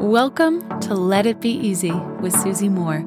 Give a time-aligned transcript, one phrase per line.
[0.00, 3.00] Welcome to Let It Be Easy with Susie Moore.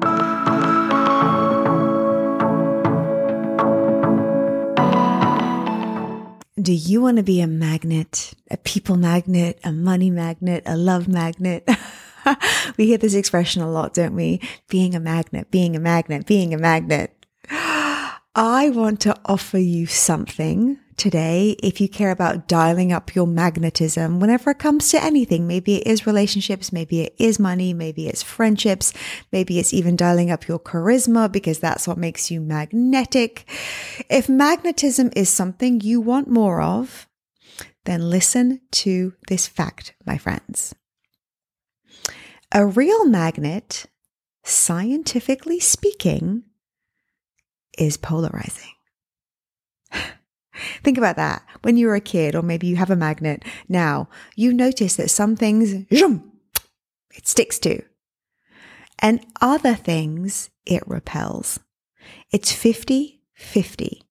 [6.54, 11.08] Do you want to be a magnet, a people magnet, a money magnet, a love
[11.08, 11.68] magnet?
[12.76, 14.40] we hear this expression a lot, don't we?
[14.68, 17.26] Being a magnet, being a magnet, being a magnet.
[17.50, 24.20] I want to offer you something today if you care about dialing up your magnetism
[24.20, 25.46] whenever it comes to anything.
[25.46, 28.92] Maybe it is relationships, maybe it is money, maybe it's friendships,
[29.32, 33.48] maybe it's even dialing up your charisma because that's what makes you magnetic.
[34.08, 37.08] If magnetism is something you want more of,
[37.84, 40.74] then listen to this fact, my friends.
[42.52, 43.86] A real magnet,
[44.44, 46.44] scientifically speaking,
[47.76, 48.70] is polarizing.
[50.82, 51.42] Think about that.
[51.62, 55.10] When you were a kid, or maybe you have a magnet now, you notice that
[55.10, 57.82] some things, it sticks to,
[58.98, 61.60] and other things it repels.
[62.30, 64.02] It's 50 50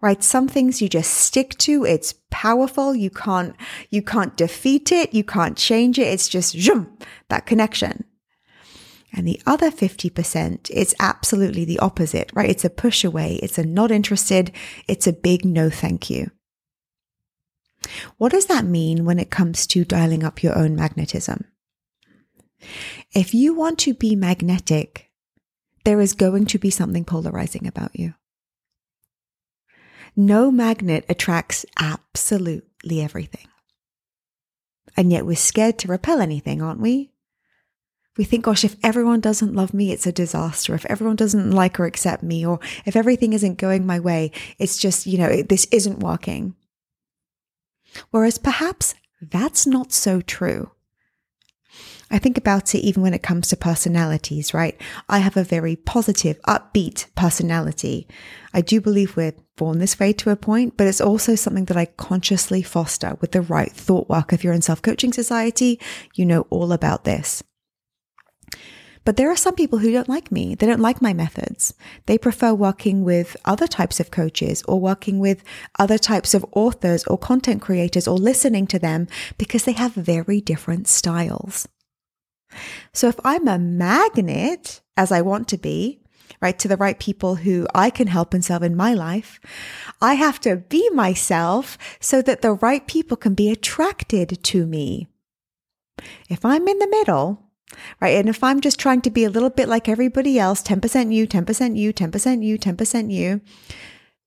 [0.00, 3.54] right some things you just stick to it's powerful you can't
[3.90, 6.98] you can't defeat it you can't change it it's just zoom,
[7.28, 8.04] that connection
[9.12, 12.48] and the other 50% is absolutely the opposite, right?
[12.48, 13.38] It's a push away.
[13.42, 14.52] It's a not interested.
[14.88, 16.30] It's a big no thank you.
[18.16, 21.44] What does that mean when it comes to dialing up your own magnetism?
[23.12, 25.10] If you want to be magnetic,
[25.84, 28.14] there is going to be something polarizing about you.
[30.14, 33.46] No magnet attracts absolutely everything.
[34.96, 37.11] And yet we're scared to repel anything, aren't we?
[38.16, 40.74] We think, gosh, if everyone doesn't love me, it's a disaster.
[40.74, 44.78] If everyone doesn't like or accept me, or if everything isn't going my way, it's
[44.78, 46.54] just, you know, this isn't working.
[48.10, 50.72] Whereas perhaps that's not so true.
[52.10, 54.78] I think about it even when it comes to personalities, right?
[55.08, 58.06] I have a very positive, upbeat personality.
[58.52, 61.76] I do believe we're born this way to a point, but it's also something that
[61.78, 64.34] I consciously foster with the right thought work.
[64.34, 65.80] If you're in self coaching society,
[66.14, 67.42] you know all about this.
[69.04, 70.54] But there are some people who don't like me.
[70.54, 71.74] They don't like my methods.
[72.06, 75.42] They prefer working with other types of coaches or working with
[75.78, 79.08] other types of authors or content creators or listening to them
[79.38, 81.66] because they have very different styles.
[82.92, 86.00] So if I'm a magnet, as I want to be,
[86.40, 89.40] right, to the right people who I can help and serve in my life,
[90.00, 95.08] I have to be myself so that the right people can be attracted to me.
[96.28, 97.51] If I'm in the middle,
[98.00, 98.16] right?
[98.16, 101.26] And if I'm just trying to be a little bit like everybody else, 10% you,
[101.26, 103.40] 10% you, 10% you, 10% you,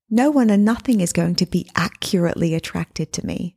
[0.09, 3.55] no one and nothing is going to be accurately attracted to me.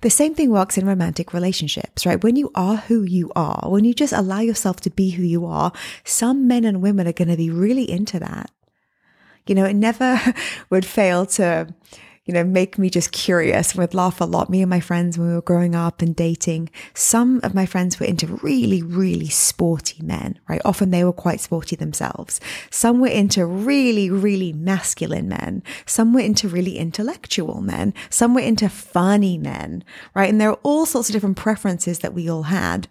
[0.00, 2.22] The same thing works in romantic relationships, right?
[2.22, 5.46] When you are who you are, when you just allow yourself to be who you
[5.46, 5.72] are,
[6.04, 8.50] some men and women are going to be really into that.
[9.46, 10.20] You know, it never
[10.70, 11.74] would fail to
[12.28, 13.74] you know, make me just curious.
[13.74, 14.50] We'd laugh a lot.
[14.50, 17.98] Me and my friends, when we were growing up and dating, some of my friends
[17.98, 20.60] were into really, really sporty men, right?
[20.62, 22.38] Often they were quite sporty themselves.
[22.70, 25.62] Some were into really, really masculine men.
[25.86, 27.94] Some were into really intellectual men.
[28.10, 29.82] Some were into funny men,
[30.14, 30.28] right?
[30.28, 32.88] And there are all sorts of different preferences that we all had.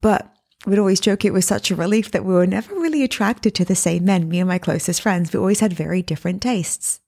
[0.00, 0.34] But
[0.66, 3.64] we'd always joke it was such a relief that we were never really attracted to
[3.64, 5.32] the same men, me and my closest friends.
[5.32, 6.98] We always had very different tastes.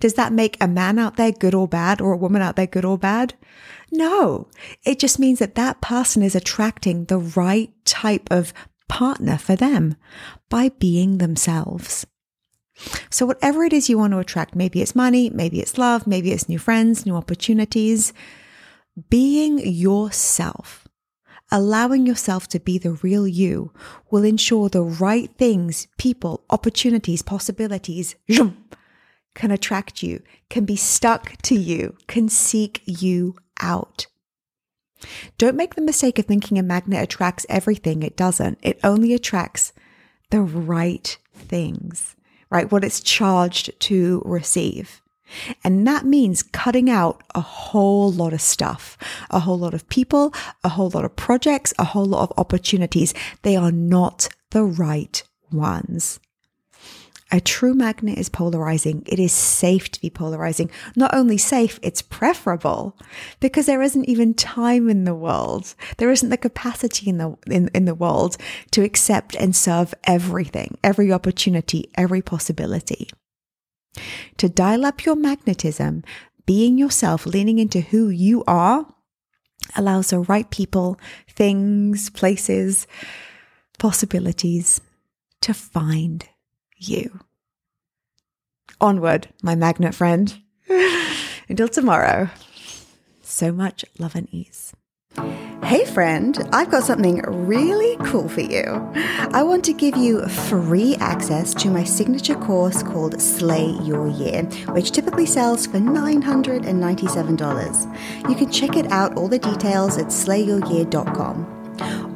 [0.00, 2.66] Does that make a man out there good or bad or a woman out there
[2.66, 3.34] good or bad?
[3.90, 4.48] No,
[4.84, 8.52] it just means that that person is attracting the right type of
[8.88, 9.96] partner for them
[10.48, 12.06] by being themselves.
[13.08, 16.32] So, whatever it is you want to attract, maybe it's money, maybe it's love, maybe
[16.32, 18.12] it's new friends, new opportunities,
[19.10, 20.88] being yourself,
[21.52, 23.72] allowing yourself to be the real you
[24.10, 28.16] will ensure the right things, people, opportunities, possibilities,
[29.34, 34.06] can attract you, can be stuck to you, can seek you out.
[35.38, 38.02] Don't make the mistake of thinking a magnet attracts everything.
[38.02, 38.58] It doesn't.
[38.62, 39.72] It only attracts
[40.30, 42.16] the right things,
[42.50, 42.70] right?
[42.70, 45.02] What it's charged to receive.
[45.62, 48.96] And that means cutting out a whole lot of stuff,
[49.30, 50.32] a whole lot of people,
[50.62, 53.14] a whole lot of projects, a whole lot of opportunities.
[53.42, 56.20] They are not the right ones.
[57.34, 59.02] A true magnet is polarizing.
[59.06, 60.70] It is safe to be polarizing.
[60.94, 62.96] Not only safe, it's preferable
[63.40, 65.74] because there isn't even time in the world.
[65.96, 68.36] There isn't the capacity in the, in, in the world
[68.70, 73.10] to accept and serve everything, every opportunity, every possibility.
[74.36, 76.04] To dial up your magnetism,
[76.46, 78.86] being yourself, leaning into who you are,
[79.74, 82.86] allows the right people, things, places,
[83.76, 84.80] possibilities
[85.40, 86.28] to find
[86.88, 87.20] you.
[88.80, 90.40] Onward, my magnet friend.
[91.48, 92.30] Until tomorrow,
[93.20, 94.72] so much love and ease.
[95.64, 98.64] Hey friend, I've got something really cool for you.
[99.32, 104.42] I want to give you free access to my signature course called Slay Your Year,
[104.74, 108.28] which typically sells for $997.
[108.28, 111.63] You can check it out, all the details at slayyouryear.com.